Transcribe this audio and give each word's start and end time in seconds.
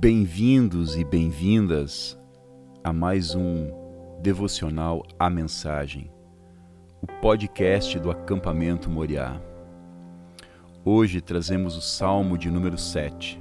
Bem-vindos 0.00 0.96
e 0.96 1.04
bem-vindas 1.04 2.18
a 2.82 2.90
mais 2.90 3.34
um 3.34 3.70
devocional 4.22 5.04
A 5.18 5.28
Mensagem, 5.28 6.10
o 7.02 7.06
podcast 7.06 7.98
do 7.98 8.10
acampamento 8.10 8.88
Moriá. 8.88 9.38
Hoje 10.82 11.20
trazemos 11.20 11.76
o 11.76 11.82
Salmo 11.82 12.38
de 12.38 12.50
número 12.50 12.78
7. 12.78 13.38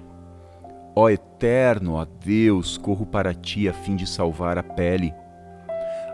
Ó 0.94 1.10
Eterno, 1.10 1.94
ó 1.94 2.04
Deus, 2.04 2.78
corro 2.78 3.06
para 3.06 3.34
ti 3.34 3.70
a 3.70 3.74
fim 3.74 3.96
de 3.96 4.06
salvar 4.06 4.58
a 4.58 4.64
pele. 4.64 5.14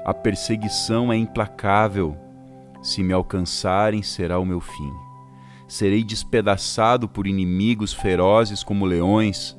A 0.05 0.13
perseguição 0.13 1.11
é 1.11 1.17
implacável. 1.17 2.15
Se 2.83 3.01
me 3.01 3.13
alcançarem, 3.13 4.03
será 4.03 4.37
o 4.37 4.45
meu 4.45 4.61
fim. 4.61 4.93
Serei 5.67 6.03
despedaçado 6.03 7.09
por 7.09 7.25
inimigos 7.25 7.91
ferozes 7.91 8.63
como 8.63 8.85
leões 8.85 9.57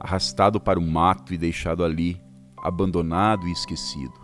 arrastado 0.00 0.60
para 0.60 0.78
o 0.78 0.82
mato 0.82 1.32
e 1.32 1.38
deixado 1.38 1.84
ali, 1.84 2.20
abandonado 2.56 3.46
e 3.48 3.52
esquecido. 3.52 4.14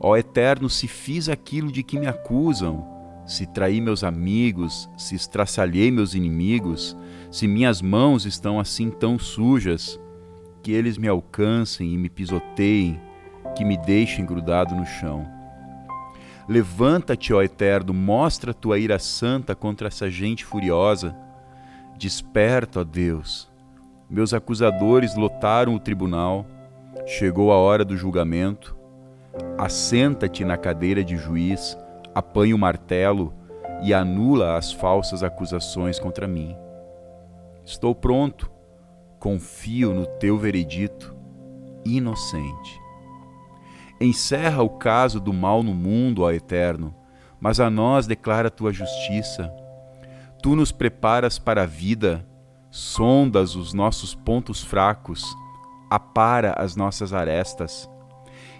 Ó 0.00 0.16
Eterno, 0.16 0.68
se 0.68 0.86
fiz 0.86 1.28
aquilo 1.28 1.70
de 1.70 1.82
que 1.82 1.98
me 1.98 2.06
acusam, 2.06 2.86
se 3.26 3.46
traí 3.46 3.80
meus 3.80 4.04
amigos, 4.04 4.88
se 4.98 5.14
estraçalhei 5.14 5.90
meus 5.90 6.14
inimigos, 6.14 6.96
se 7.30 7.48
minhas 7.48 7.80
mãos 7.80 8.26
estão 8.26 8.60
assim 8.60 8.90
tão 8.90 9.18
sujas, 9.18 9.98
que 10.62 10.72
eles 10.72 10.96
me 10.96 11.08
alcancem 11.08 11.92
e 11.92 11.98
me 11.98 12.08
pisoteiem, 12.08 13.00
que 13.56 13.64
me 13.64 13.76
deixem 13.76 14.24
grudado 14.24 14.74
no 14.74 14.84
chão. 14.86 15.26
Levanta-te, 16.48 17.32
ó 17.32 17.42
Eterno, 17.42 17.94
mostra 17.94 18.52
tua 18.52 18.78
ira 18.78 18.98
santa 18.98 19.54
contra 19.54 19.88
essa 19.88 20.10
gente 20.10 20.44
furiosa. 20.44 21.16
Desperta, 21.96 22.80
ó 22.80 22.84
Deus, 22.84 23.50
meus 24.14 24.32
acusadores 24.32 25.16
lotaram 25.16 25.74
o 25.74 25.80
tribunal. 25.80 26.46
Chegou 27.04 27.52
a 27.52 27.56
hora 27.56 27.84
do 27.84 27.96
julgamento. 27.96 28.76
Assenta-te 29.58 30.44
na 30.44 30.56
cadeira 30.56 31.02
de 31.02 31.16
juiz, 31.16 31.76
apanha 32.14 32.54
o 32.54 32.58
martelo 32.58 33.34
e 33.82 33.92
anula 33.92 34.56
as 34.56 34.72
falsas 34.72 35.24
acusações 35.24 35.98
contra 35.98 36.28
mim. 36.28 36.56
Estou 37.64 37.92
pronto, 37.92 38.48
confio 39.18 39.92
no 39.92 40.06
teu 40.06 40.38
veredito, 40.38 41.16
inocente. 41.84 42.80
Encerra 44.00 44.62
o 44.62 44.70
caso 44.70 45.18
do 45.18 45.32
mal 45.32 45.64
no 45.64 45.74
mundo, 45.74 46.22
ó 46.22 46.30
Eterno, 46.30 46.94
mas 47.40 47.58
a 47.58 47.68
nós 47.68 48.06
declara 48.06 48.48
tua 48.48 48.72
justiça. 48.72 49.52
Tu 50.40 50.54
nos 50.54 50.70
preparas 50.70 51.36
para 51.36 51.62
a 51.62 51.66
vida 51.66 52.24
sondas 52.74 53.54
os 53.54 53.72
nossos 53.72 54.16
pontos 54.16 54.60
fracos, 54.60 55.24
apara 55.88 56.56
as 56.58 56.74
nossas 56.74 57.12
arestas. 57.12 57.88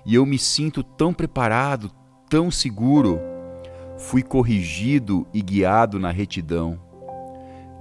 E 0.06 0.14
eu 0.14 0.24
me 0.24 0.38
sinto 0.38 0.84
tão 0.84 1.12
preparado, 1.12 1.90
tão 2.30 2.48
seguro. 2.48 3.18
Fui 3.98 4.22
corrigido 4.22 5.26
e 5.34 5.42
guiado 5.42 5.98
na 5.98 6.12
retidão. 6.12 6.80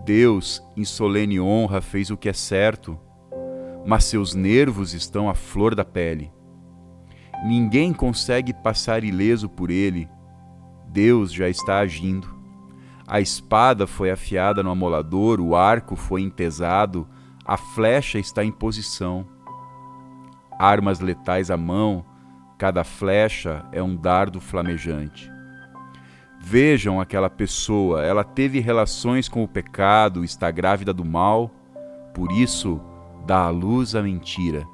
Deus, 0.04 0.64
em 0.76 0.84
solene 0.84 1.40
honra, 1.40 1.82
fez 1.82 2.10
o 2.10 2.18
que 2.18 2.28
é 2.28 2.34
certo, 2.34 3.00
mas 3.86 4.06
seus 4.06 4.34
nervos 4.34 4.96
estão 4.96 5.30
à 5.30 5.36
flor 5.36 5.76
da 5.76 5.86
pele. 5.86 6.32
Ninguém 7.46 7.94
consegue 7.94 8.56
passar 8.56 9.04
ileso 9.04 9.48
por 9.48 9.70
ele. 9.70 10.10
Deus 10.88 11.32
já 11.32 11.48
está 11.48 11.78
agindo. 11.78 12.28
A 13.08 13.20
espada 13.20 13.86
foi 13.86 14.12
afiada 14.12 14.64
no 14.64 14.72
amolador, 14.72 15.42
o 15.42 15.56
arco 15.56 15.96
foi 15.96 16.22
empesado, 16.22 17.08
a 17.46 17.58
flecha 17.58 18.18
está 18.18 18.44
em 18.44 18.52
posição. 18.52 19.28
Armas 20.58 21.00
letais 21.00 21.52
à 21.52 21.58
mão, 21.58 22.06
cada 22.58 22.84
flecha 22.84 23.66
é 23.72 23.84
um 23.84 23.96
dardo 23.96 24.40
flamejante. 24.40 25.30
Vejam 26.40 27.00
aquela 27.00 27.30
pessoa, 27.30 28.04
ela 28.04 28.24
teve 28.24 28.60
relações 28.60 29.28
com 29.28 29.44
o 29.44 29.48
pecado, 29.48 30.24
está 30.24 30.50
grávida 30.52 30.94
do 30.94 31.04
mal, 31.04 31.52
por 32.14 32.32
isso 32.32 32.82
dá 33.26 33.46
à 33.46 33.50
luz 33.50 33.96
a 33.96 34.02
mentira. 34.02 34.66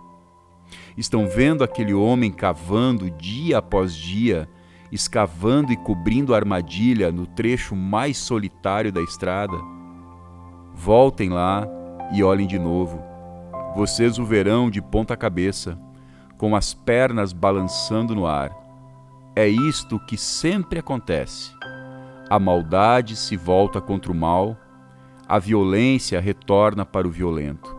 Estão 0.97 1.27
vendo 1.27 1.63
aquele 1.63 1.93
homem 1.93 2.31
cavando 2.31 3.09
dia 3.09 3.57
após 3.57 3.95
dia, 3.95 4.49
escavando 4.91 5.71
e 5.71 5.77
cobrindo 5.77 6.33
a 6.33 6.37
armadilha 6.37 7.11
no 7.11 7.25
trecho 7.25 7.75
mais 7.75 8.17
solitário 8.17 8.91
da 8.91 9.01
estrada? 9.01 9.57
Voltem 10.73 11.29
lá 11.29 11.67
e 12.11 12.23
olhem 12.23 12.47
de 12.47 12.57
novo. 12.57 13.01
Vocês 13.75 14.17
o 14.17 14.25
verão 14.25 14.69
de 14.69 14.81
ponta 14.81 15.15
cabeça, 15.15 15.79
com 16.37 16.55
as 16.55 16.73
pernas 16.73 17.33
balançando 17.33 18.15
no 18.15 18.25
ar. 18.25 18.51
É 19.35 19.47
isto 19.47 19.99
que 19.99 20.17
sempre 20.17 20.79
acontece. 20.79 21.51
A 22.29 22.39
maldade 22.39 23.15
se 23.15 23.35
volta 23.35 23.79
contra 23.79 24.11
o 24.11 24.15
mal, 24.15 24.57
a 25.27 25.37
violência 25.37 26.19
retorna 26.19 26.85
para 26.85 27.07
o 27.07 27.11
violento. 27.11 27.77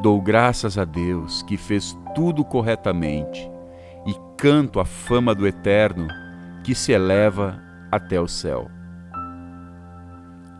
Dou 0.00 0.20
graças 0.20 0.78
a 0.78 0.84
Deus 0.84 1.42
que 1.42 1.56
fez 1.56 1.96
tudo 2.14 2.44
corretamente 2.44 3.55
canto 4.36 4.80
a 4.80 4.84
fama 4.84 5.34
do 5.34 5.46
Eterno 5.46 6.08
que 6.62 6.74
se 6.74 6.92
eleva 6.92 7.58
até 7.90 8.20
o 8.20 8.28
céu. 8.28 8.70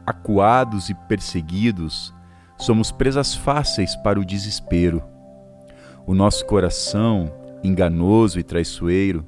Acuados 0.07 0.89
e 0.89 0.95
perseguidos, 0.95 2.15
somos 2.59 2.91
presas 2.91 3.35
fáceis 3.35 3.95
para 3.97 4.19
o 4.19 4.25
desespero. 4.25 5.03
O 6.07 6.15
nosso 6.15 6.47
coração, 6.47 7.31
enganoso 7.63 8.39
e 8.39 8.43
traiçoeiro, 8.43 9.27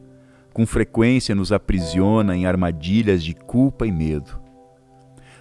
com 0.54 0.66
frequência 0.66 1.34
nos 1.34 1.52
aprisiona 1.52 2.36
em 2.36 2.46
armadilhas 2.46 3.22
de 3.22 3.34
culpa 3.34 3.86
e 3.86 3.92
medo. 3.92 4.40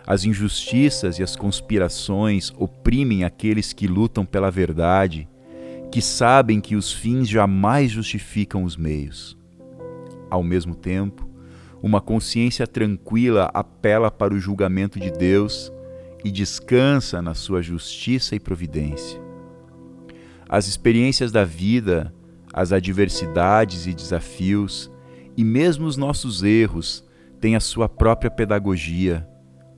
As 0.05 0.25
injustiças 0.25 1.19
e 1.19 1.23
as 1.23 1.35
conspirações 1.35 2.51
oprimem 2.57 3.23
aqueles 3.23 3.73
que 3.73 3.87
lutam 3.87 4.25
pela 4.25 4.51
verdade 4.51 5.29
que 5.91 6.01
sabem 6.01 6.59
que 6.59 6.75
os 6.75 6.91
fins 6.91 7.27
jamais 7.27 7.91
justificam 7.91 8.63
os 8.63 8.75
meios. 8.75 9.37
Ao 10.29 10.43
mesmo 10.43 10.75
tempo, 10.75 11.27
uma 11.81 12.01
consciência 12.01 12.67
tranquila 12.67 13.49
apela 13.53 14.11
para 14.11 14.33
o 14.33 14.39
julgamento 14.39 14.99
de 14.99 15.11
Deus 15.11 15.71
e 16.23 16.31
descansa 16.31 17.21
na 17.21 17.33
sua 17.33 17.61
justiça 17.61 18.35
e 18.35 18.39
providência. 18.39 19.21
As 20.49 20.67
experiências 20.67 21.31
da 21.31 21.43
vida, 21.43 22.13
as 22.53 22.71
adversidades 22.71 23.85
e 23.85 23.93
desafios, 23.93 24.91
e 25.35 25.43
mesmo 25.43 25.85
os 25.85 25.97
nossos 25.97 26.43
erros, 26.43 27.05
têm 27.39 27.55
a 27.55 27.59
sua 27.59 27.87
própria 27.87 28.31
pedagogia, 28.31 29.27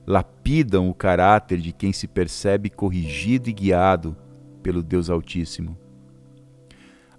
lapidam 0.06 0.88
o 0.88 0.94
caráter 0.94 1.58
de 1.58 1.72
quem 1.72 1.92
se 1.92 2.08
percebe 2.08 2.70
corrigido 2.70 3.50
e 3.50 3.52
guiado 3.52 4.16
pelo 4.62 4.82
Deus 4.82 5.10
Altíssimo. 5.10 5.76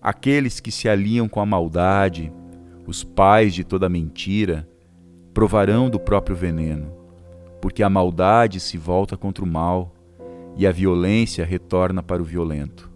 Aqueles 0.01 0.59
que 0.59 0.71
se 0.71 0.89
aliam 0.89 1.29
com 1.29 1.39
a 1.39 1.45
maldade, 1.45 2.33
os 2.87 3.03
pais 3.03 3.53
de 3.53 3.63
toda 3.63 3.87
mentira, 3.87 4.67
provarão 5.31 5.91
do 5.91 5.99
próprio 5.99 6.35
veneno, 6.35 6.91
porque 7.61 7.83
a 7.83 7.89
maldade 7.89 8.59
se 8.59 8.79
volta 8.79 9.15
contra 9.15 9.45
o 9.45 9.47
mal 9.47 9.93
e 10.57 10.65
a 10.65 10.71
violência 10.71 11.45
retorna 11.45 12.01
para 12.01 12.19
o 12.19 12.25
violento. 12.25 12.89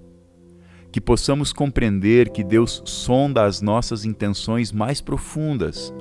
Que 0.92 1.00
possamos 1.00 1.54
compreender 1.54 2.30
que 2.30 2.44
Deus 2.44 2.82
sonda 2.86 3.46
as 3.46 3.62
nossas 3.62 4.04
intenções 4.04 4.72
mais 4.72 5.00
profundas 5.00 5.94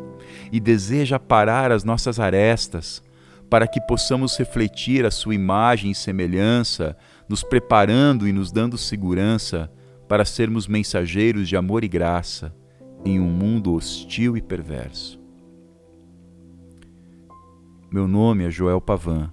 e 0.50 0.58
deseja 0.58 1.18
parar 1.18 1.70
as 1.70 1.84
nossas 1.84 2.18
arestas, 2.18 3.02
para 3.50 3.68
que 3.68 3.80
possamos 3.82 4.38
refletir 4.38 5.04
a 5.04 5.10
Sua 5.10 5.34
imagem 5.34 5.90
e 5.90 5.94
semelhança, 5.94 6.96
nos 7.28 7.42
preparando 7.42 8.26
e 8.26 8.32
nos 8.32 8.50
dando 8.50 8.78
segurança 8.78 9.70
para 10.08 10.24
sermos 10.24 10.66
mensageiros 10.66 11.48
de 11.48 11.56
amor 11.56 11.84
e 11.84 11.88
graça 11.88 12.54
em 13.04 13.20
um 13.20 13.28
mundo 13.28 13.74
hostil 13.74 14.36
e 14.36 14.42
perverso. 14.42 15.20
Meu 17.90 18.08
nome 18.08 18.44
é 18.44 18.50
Joel 18.50 18.80
Pavan 18.80 19.32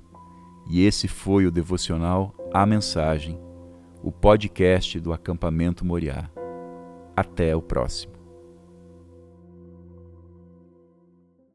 e 0.70 0.86
esse 0.86 1.08
foi 1.08 1.46
o 1.46 1.52
devocional 1.52 2.36
A 2.54 2.66
Mensagem, 2.66 3.40
o 4.04 4.12
podcast 4.12 5.00
do 5.00 5.12
acampamento 5.12 5.86
Moriá. 5.86 6.30
Até 7.16 7.56
o 7.56 7.62
próximo. 7.62 8.21